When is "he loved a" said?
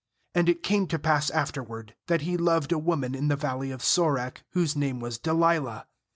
2.21-2.79